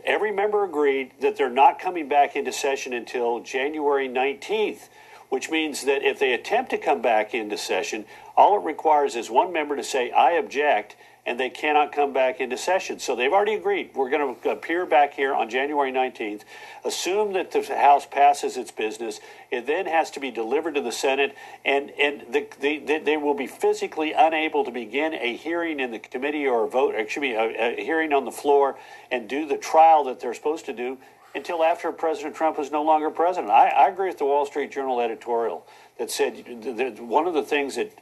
[0.05, 4.89] every member agreed that they're not coming back into session until January 19th
[5.31, 8.05] which means that if they attempt to come back into session,
[8.37, 12.41] all it requires is one member to say, I object, and they cannot come back
[12.41, 12.99] into session.
[12.99, 13.91] So they've already agreed.
[13.95, 16.43] We're going to appear back here on January 19th.
[16.85, 19.21] Assume that the House passes its business.
[19.53, 23.35] It then has to be delivered to the Senate, and, and the, the, they will
[23.35, 27.35] be physically unable to begin a hearing in the committee or a vote, excuse me,
[27.35, 28.77] a, a hearing on the floor
[29.13, 30.99] and do the trial that they're supposed to do
[31.35, 33.51] until after President Trump was no longer president.
[33.51, 35.67] I, I agree with the Wall Street Journal editorial
[35.99, 37.93] that said that one of the things that.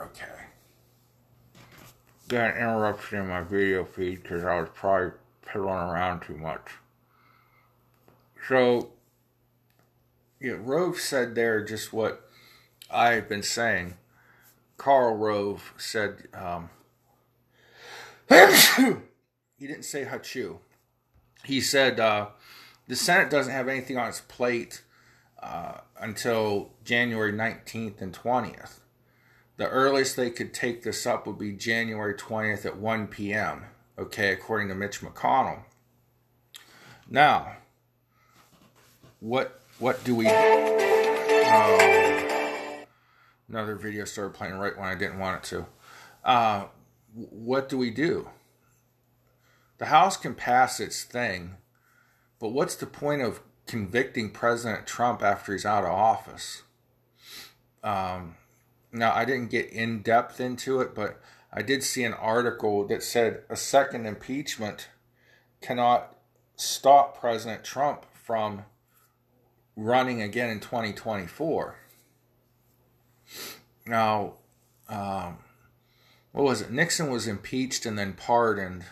[0.00, 0.24] Okay.
[2.28, 5.10] Got an interruption in my video feed because I was probably
[5.44, 6.62] piddling around too much.
[8.48, 8.90] So,
[10.40, 12.30] yeah, Rove said there just what
[12.90, 13.94] I've been saying.
[14.76, 16.70] Karl Rove said, um,
[19.60, 20.56] he didn't say hachu.
[21.44, 22.28] He said uh,
[22.88, 24.82] the Senate doesn't have anything on its plate
[25.42, 28.78] uh, until January 19th and 20th.
[29.58, 33.66] The earliest they could take this up would be January 20th at 1 p.m.,
[33.98, 35.64] okay, according to Mitch McConnell.
[37.08, 37.56] Now,
[39.18, 41.90] what what do we oh,
[43.48, 45.66] another video started playing right when I didn't want it to.
[46.24, 46.64] Uh,
[47.14, 48.30] what do we do?
[49.80, 51.54] The House can pass its thing,
[52.38, 56.64] but what's the point of convicting President Trump after he's out of office?
[57.82, 58.36] Um,
[58.92, 61.18] now, I didn't get in depth into it, but
[61.50, 64.90] I did see an article that said a second impeachment
[65.62, 66.14] cannot
[66.56, 68.66] stop President Trump from
[69.76, 71.76] running again in 2024.
[73.86, 74.34] Now,
[74.90, 75.38] um,
[76.32, 76.70] what was it?
[76.70, 78.84] Nixon was impeached and then pardoned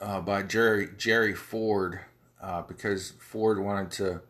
[0.00, 2.00] uh, by Jerry Jerry Ford
[2.40, 4.22] uh, because Ford wanted to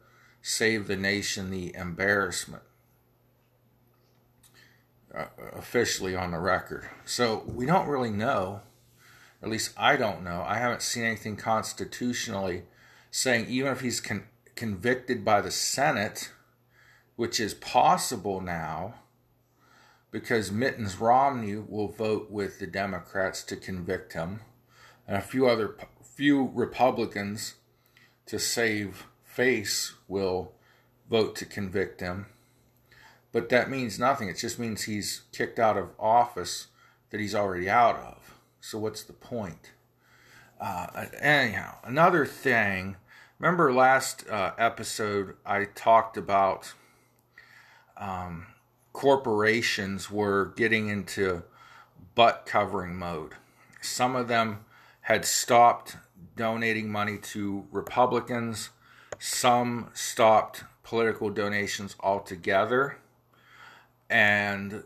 [0.43, 2.63] save the nation the embarrassment.
[5.15, 6.87] Uh, officially on the record.
[7.07, 8.61] So we don't really know,
[9.43, 10.45] at least I don't know.
[10.47, 12.65] I haven't seen anything constitutionally
[13.11, 16.31] saying even if he's con- convicted by the Senate,
[17.17, 18.97] which is possible now,
[20.11, 24.41] because Mittens Romney will vote with the Democrats to convict him
[25.09, 27.55] and a few other few Republicans
[28.27, 30.53] to save face will
[31.09, 32.27] vote to convict him.
[33.33, 34.29] But that means nothing.
[34.29, 36.67] It just means he's kicked out of office
[37.11, 38.35] that he's already out of.
[38.61, 39.73] So what's the point?
[40.61, 42.97] Uh, anyhow, another thing.
[43.39, 46.75] Remember last uh, episode I talked about
[47.97, 48.47] um,
[48.93, 51.45] corporations were getting into
[52.15, 53.35] butt covering mode.
[53.81, 54.65] Some of them
[55.09, 55.97] had stopped
[56.37, 58.69] donating money to Republicans.
[59.19, 62.99] Some stopped political donations altogether.
[64.11, 64.85] And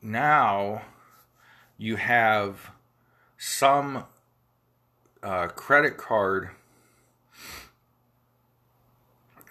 [0.00, 0.80] now
[1.76, 2.70] you have
[3.36, 4.04] some
[5.22, 6.48] uh, credit card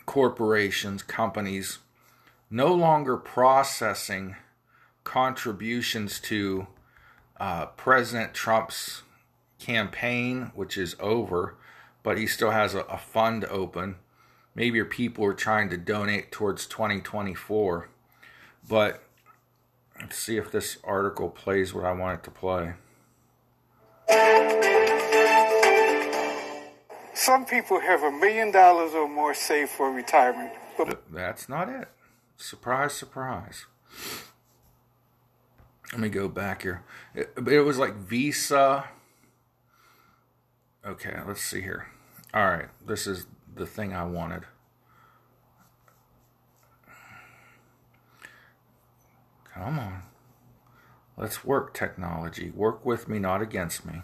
[0.08, 1.78] corporations, companies,
[2.50, 4.38] no longer processing
[5.04, 6.66] contributions to
[7.40, 9.04] uh, President Trump's
[9.60, 11.55] campaign, which is over,
[12.03, 13.95] but he still has a, a fund open.
[14.55, 17.89] Maybe your people are trying to donate towards 2024.
[18.68, 19.03] But
[19.99, 22.74] let's see if this article plays what I want it to play.
[27.14, 30.51] Some people have a million dollars or more saved for retirement.
[30.78, 31.89] But That's not it.
[32.38, 33.66] Surprise, surprise.
[35.91, 36.84] Let me go back here.
[37.14, 38.86] It, it was like Visa.
[40.86, 41.88] Okay, let's see here.
[42.34, 44.44] All right, this is the thing I wanted.
[49.54, 50.04] Come on.
[51.18, 52.50] Let's work technology.
[52.52, 54.04] Work with me, not against me.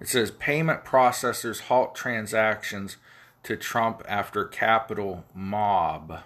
[0.00, 2.96] It says payment processors halt transactions
[3.42, 6.20] to Trump after Capitol mob.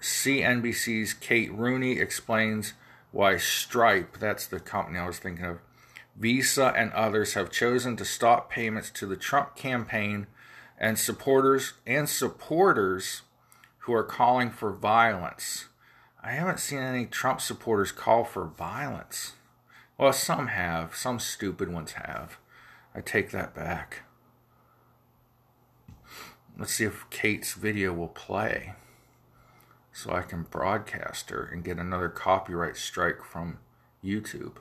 [0.00, 2.74] CNBC's Kate Rooney explains
[3.10, 5.58] why Stripe, that's the company I was thinking of,
[6.18, 10.26] Visa and others have chosen to stop payments to the Trump campaign
[10.76, 13.22] and supporters and supporters
[13.80, 15.66] who are calling for violence.
[16.22, 19.34] I haven't seen any Trump supporters call for violence.
[19.96, 22.38] Well, some have, some stupid ones have.
[22.94, 24.02] I take that back.
[26.58, 28.74] Let's see if Kate's video will play
[29.92, 33.58] so I can broadcast her and get another copyright strike from
[34.04, 34.56] YouTube.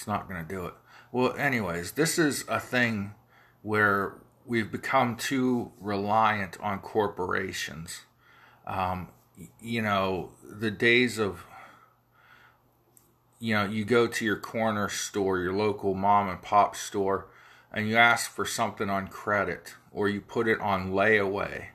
[0.00, 0.72] It's not going to do it.
[1.12, 3.12] Well, anyways, this is a thing
[3.60, 4.14] where
[4.46, 8.00] we've become too reliant on corporations.
[8.66, 9.08] Um,
[9.60, 11.44] you know, the days of,
[13.40, 17.26] you know, you go to your corner store, your local mom and pop store,
[17.70, 21.66] and you ask for something on credit or you put it on layaway.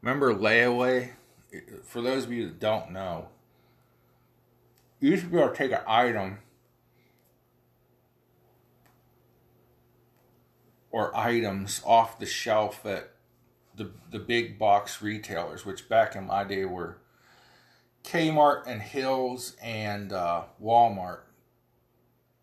[0.00, 1.10] Remember layaway?
[1.84, 3.28] For those of you that don't know,
[4.98, 6.38] you used to be able to take an item
[10.96, 13.10] or items off the shelf at
[13.76, 16.96] the the big box retailers, which back in my day were
[18.02, 21.20] Kmart and Hills and uh, Walmart,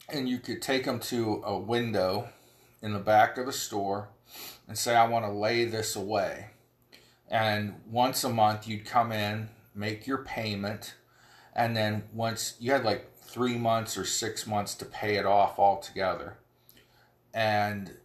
[0.08, 2.30] and you could take them to a window
[2.84, 4.10] in the back of the store
[4.68, 6.52] and say, "I want to lay this away."
[7.30, 10.94] And once a month, you'd come in, make your payment,
[11.56, 15.58] and then once you had like three months or six months to pay it off
[15.58, 16.38] altogether.
[17.34, 17.98] And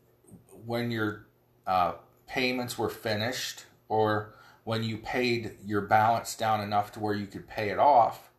[0.68, 1.24] when your
[1.66, 1.94] uh,
[2.26, 7.48] payments were finished or when you paid your balance down enough to where you could
[7.48, 8.30] pay it off,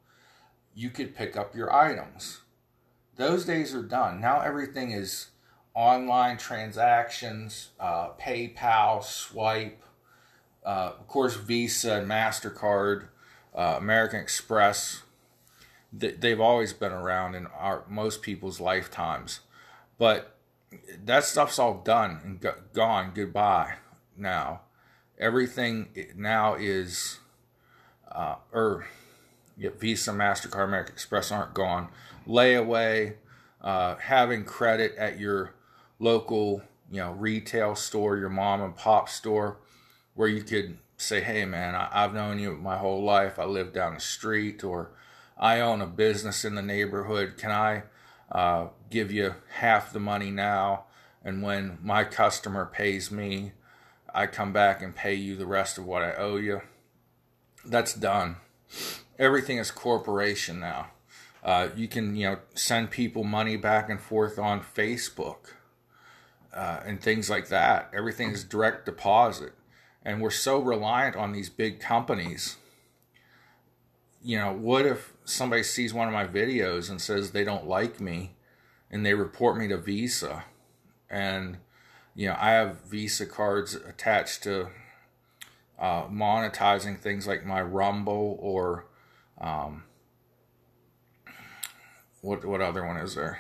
[0.76, 2.42] you could pick up your items.
[3.16, 4.22] Those days are done.
[4.22, 5.30] Now everything is
[5.74, 9.84] online transactions, uh, PayPal, Swipe,
[10.64, 13.08] uh, of course, Visa and MasterCard,
[13.56, 15.02] uh, American Express.
[15.92, 19.40] They've always been around in our most people's lifetimes.
[19.98, 20.39] But
[21.06, 23.12] that stuff's all done and go- gone.
[23.14, 23.76] Goodbye.
[24.16, 24.62] Now,
[25.18, 27.20] everything now is,
[28.12, 28.86] uh, or
[29.58, 31.90] yeah, Visa, Mastercard, American Express aren't gone.
[32.28, 33.16] Layaway,
[33.62, 35.54] uh, having credit at your
[36.00, 39.58] local, you know, retail store, your mom and pop store,
[40.14, 43.40] where you could say, "Hey, man, I- I've known you my whole life.
[43.40, 44.92] I live down the street, or
[45.38, 47.36] I own a business in the neighborhood.
[47.38, 47.84] Can I?"
[48.32, 50.86] Uh, give you half the money now,
[51.24, 53.54] and when my customer pays me,
[54.14, 56.62] I come back and pay you the rest of what I owe you.
[57.66, 58.38] That's done.
[59.18, 60.88] Everything is corporation now.
[61.44, 65.54] Uh, you can you know send people money back and forth on Facebook
[66.54, 67.90] uh, and things like that.
[67.94, 69.54] Everything is direct deposit,
[70.04, 72.58] and we're so reliant on these big companies.
[74.22, 78.00] You know, what if somebody sees one of my videos and says they don't like
[78.00, 78.32] me
[78.90, 80.46] and they report me to Visa
[81.10, 81.58] and
[82.16, 84.70] you know I have Visa cards attached to
[85.80, 88.88] uh, monetizing things like my Rumble or
[89.40, 89.84] um,
[92.22, 93.40] what what other one is there?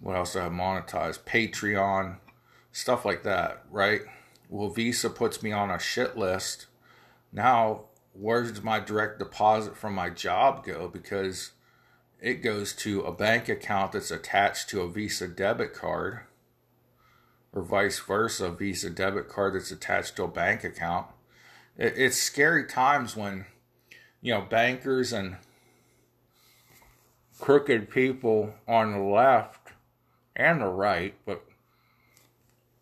[0.00, 1.20] What else do I have monetized?
[1.20, 2.16] Patreon,
[2.72, 4.00] stuff like that, right?
[4.48, 6.66] Well, Visa puts me on a shit list.
[7.32, 7.84] Now
[8.14, 10.88] where does my direct deposit from my job go?
[10.88, 11.50] Because
[12.20, 16.20] it goes to a bank account that's attached to a Visa debit card,
[17.52, 21.08] or vice versa, a Visa debit card that's attached to a bank account.
[21.76, 23.46] It's scary times when,
[24.22, 25.36] you know, bankers and
[27.40, 29.72] crooked people on the left
[30.36, 31.44] and the right, but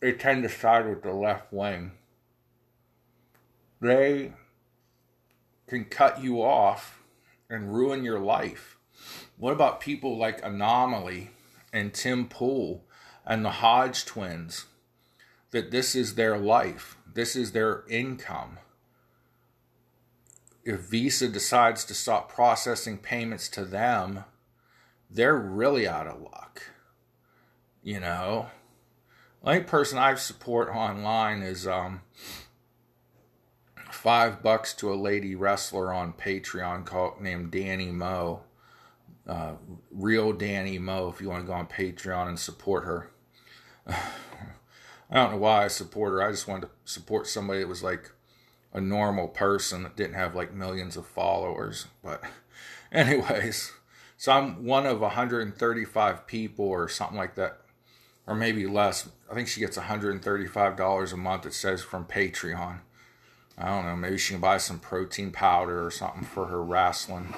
[0.00, 1.92] they tend to side with the left wing.
[3.80, 4.34] They
[5.72, 7.02] can cut you off
[7.48, 8.76] and ruin your life.
[9.38, 11.30] What about people like Anomaly
[11.72, 12.84] and Tim Pool
[13.24, 14.66] and the Hodge twins?
[15.50, 18.58] That this is their life, this is their income.
[20.62, 24.24] If Visa decides to stop processing payments to them,
[25.10, 26.64] they're really out of luck.
[27.82, 28.48] You know,
[29.42, 32.02] the only person I support online is um,
[34.02, 38.40] five bucks to a lady wrestler on Patreon called named Danny Mo.
[39.28, 39.52] Uh,
[39.92, 43.12] real Danny Mo, if you want to go on Patreon and support her.
[43.86, 46.20] I don't know why I support her.
[46.20, 48.10] I just wanted to support somebody that was like
[48.72, 51.86] a normal person that didn't have like millions of followers.
[52.02, 52.24] But,
[52.92, 53.70] anyways,
[54.16, 57.60] so I'm one of 135 people or something like that,
[58.26, 59.08] or maybe less.
[59.30, 62.80] I think she gets $135 a month, it says from Patreon.
[63.58, 67.34] I don't know, maybe she can buy some protein powder or something for her wrestling.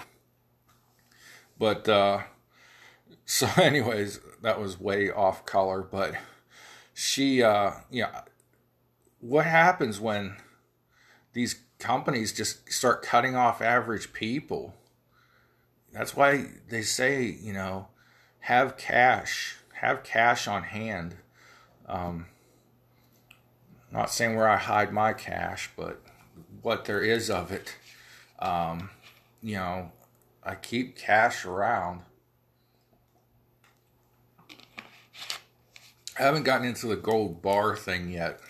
[1.58, 2.22] But, uh,
[3.24, 6.14] so, anyways, that was way off color, but
[6.92, 8.10] she, uh, know,
[9.20, 10.36] what happens when
[11.32, 14.74] these companies just start cutting off average people?
[15.92, 17.88] That's why they say, you know,
[18.40, 21.16] have cash, have cash on hand.
[21.86, 22.26] Um,
[23.94, 26.02] not saying where I hide my cash, but
[26.62, 27.76] what there is of it.
[28.40, 28.90] Um,
[29.40, 29.92] you know,
[30.42, 32.00] I keep cash around.
[36.18, 38.40] I haven't gotten into the gold bar thing yet,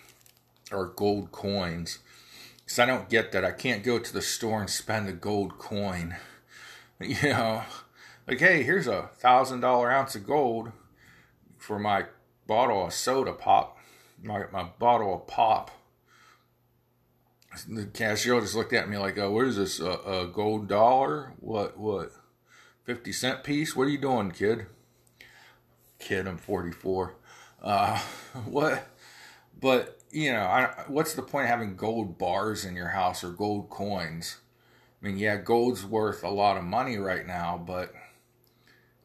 [0.73, 1.99] or gold coins,
[2.65, 3.45] because I don't get that.
[3.45, 6.17] I can't go to the store and spend a gold coin.
[7.01, 7.65] You know,
[8.27, 10.71] like, hey, here's a thousand dollar ounce of gold
[11.59, 12.05] for my
[12.47, 13.74] bottle of soda pop,
[14.25, 15.71] my, my bottle of pop.
[17.69, 21.35] The cashier just looked at me like, oh, what is this, a, a gold dollar?
[21.39, 22.11] What, what,
[22.85, 23.77] 50 cent piece?
[23.77, 24.67] What are you doing, kid?
[26.01, 27.15] Kid, I'm 44.
[27.63, 27.99] Uh,
[28.47, 28.89] what?
[29.61, 33.31] But you know, I, what's the point of having gold bars in your house or
[33.31, 34.39] gold coins?
[35.03, 37.93] I mean, yeah, gold's worth a lot of money right now, but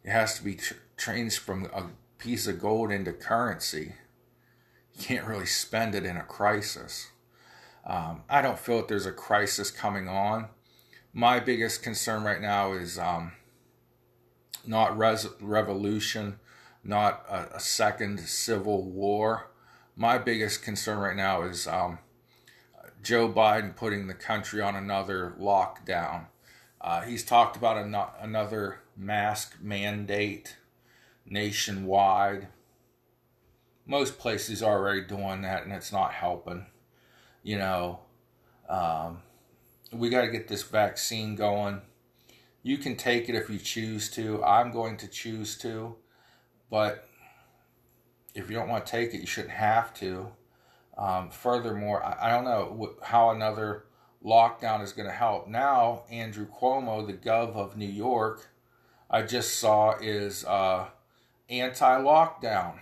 [0.04, 1.88] it has to be tr- changed from a
[2.20, 3.94] piece of gold into currency.
[4.96, 7.10] You can't really spend it in a crisis.
[7.86, 10.48] Um, I don't feel that there's a crisis coming on.
[11.14, 13.32] My biggest concern right now is um,
[14.66, 16.40] not res- revolution,
[16.84, 19.50] not a, a, second civil war.
[19.96, 22.00] My biggest concern right now is um,
[23.02, 26.26] Joe Biden putting the country on another lockdown.
[26.80, 30.58] Uh, he's talked about an- another mask mandate
[31.26, 32.48] nationwide.
[33.90, 36.68] Most places are already doing that, and it's not helping.
[37.42, 38.02] You know,
[38.70, 39.24] um,
[39.92, 41.82] we got to get this vaccine going.
[42.62, 44.44] You can take it if you choose to.
[44.44, 45.96] I'm going to choose to.
[46.70, 47.10] But
[48.36, 50.34] if you don't want to take it, you shouldn't have to.
[50.96, 53.86] Um, furthermore, I, I, don't know how another
[54.24, 55.48] lockdown is going to help.
[55.48, 58.50] Now, Andrew Cuomo, the gov of New York,
[59.10, 60.90] I just saw is uh,
[61.50, 62.82] anti lockdown.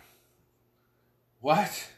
[1.39, 1.89] What?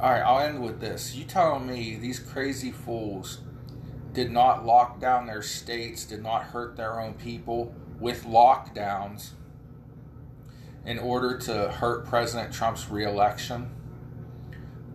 [0.00, 1.14] All right, I'll end with this.
[1.14, 3.40] You telling me these crazy fools
[4.12, 9.30] did not lock down their states, did not hurt their own people with lockdowns
[10.84, 13.70] in order to hurt President Trump's reelection.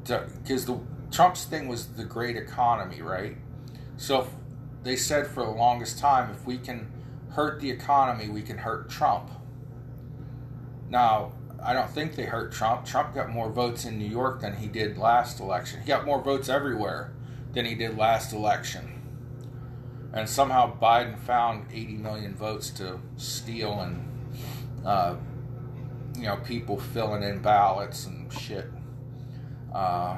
[0.04, 0.80] Because the
[1.12, 3.38] Trump's thing was the great economy, right?
[3.98, 4.28] So
[4.84, 6.92] they said for the longest time, if we can
[7.30, 9.30] hurt the economy, we can hurt Trump.
[10.90, 11.34] Now,
[11.64, 12.86] I don't think they hurt Trump.
[12.86, 15.82] Trump got more votes in New York than he did last election.
[15.82, 17.14] He got more votes everywhere
[17.54, 19.02] than he did last election.
[20.14, 24.08] And somehow Biden found 80 million votes to steal and
[24.86, 25.16] uh,
[26.16, 28.66] you know, people filling in ballots and shit.
[29.74, 30.18] Uh,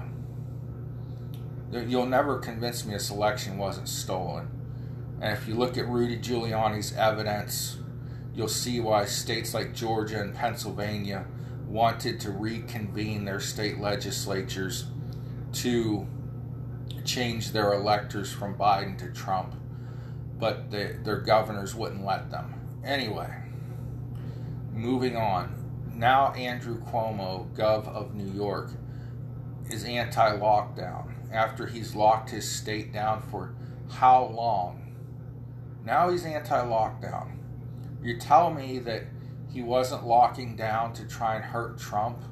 [1.71, 4.47] you'll never convince me a selection wasn't stolen.
[5.21, 7.77] And if you look at Rudy Giuliani's evidence,
[8.33, 11.25] you'll see why states like Georgia and Pennsylvania
[11.67, 14.85] wanted to reconvene their state legislatures
[15.53, 16.07] to
[17.05, 19.55] change their electors from Biden to Trump,
[20.39, 22.53] but their governors wouldn't let them.
[22.83, 23.33] Anyway,
[24.71, 25.63] moving on
[25.95, 28.71] now Andrew Cuomo, Gov of New York,
[29.69, 33.53] is anti lockdown after he's locked his state down for
[33.89, 34.93] how long?
[35.85, 37.37] Now he's anti lockdown.
[38.03, 39.03] You tell me that
[39.51, 42.23] he wasn't locking down to try and hurt Trump.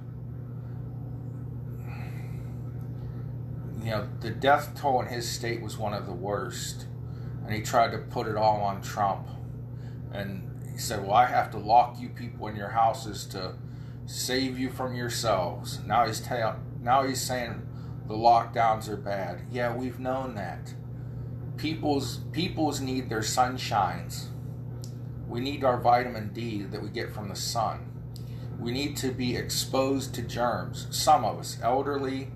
[3.84, 6.88] You know, the death toll in his state was one of the worst.
[7.46, 9.28] And he tried to put it all on Trump.
[10.12, 13.56] And he said, Well, I have to lock you people in your houses to
[14.06, 15.80] save you from yourselves.
[15.86, 17.68] Now he's ta- now he's saying
[18.08, 19.42] the lockdowns are bad.
[19.50, 20.74] Yeah, we've known that.
[21.58, 24.28] People's people's need their sunshines.
[25.32, 27.90] We need our vitamin D that we get from the sun.
[28.60, 30.88] We need to be exposed to germs.
[30.92, 32.32] Some of us, elderly,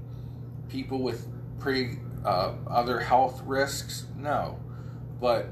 [0.69, 1.27] people with
[1.59, 4.59] pre uh, other health risks, no.
[5.19, 5.49] But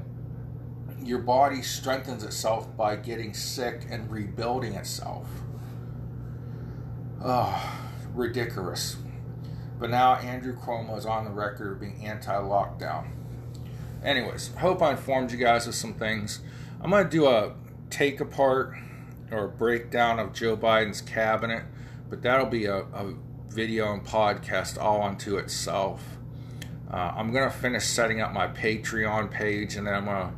[1.02, 5.28] your body strengthens itself by getting sick and rebuilding itself.
[7.22, 7.78] Oh,
[8.14, 8.96] ridiculous.
[9.78, 13.08] But now Andrew Cuomo is on the record being anti-lockdown.
[14.02, 16.40] Anyways, hope I informed you guys of some things.
[16.84, 17.54] I'm going to do a
[17.88, 18.76] take apart
[19.30, 21.64] or a breakdown of Joe Biden's cabinet,
[22.10, 23.14] but that'll be a, a
[23.48, 26.02] video and podcast all unto itself.
[26.92, 30.34] Uh, I'm going to finish setting up my Patreon page and then I'm going to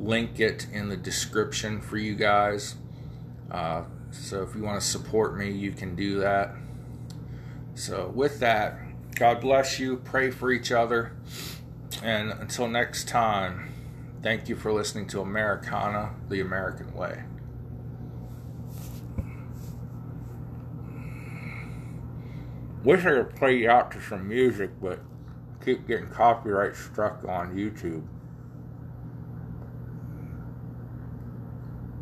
[0.00, 2.76] link it in the description for you guys.
[3.50, 3.82] Uh,
[4.12, 6.54] so if you want to support me, you can do that.
[7.74, 8.78] So, with that,
[9.16, 9.96] God bless you.
[9.96, 11.16] Pray for each other.
[12.00, 13.69] And until next time,
[14.22, 17.22] thank you for listening to Americana, the American way.
[22.84, 25.00] Wish I could play you out to some music, but
[25.64, 28.04] keep getting copyright struck on YouTube.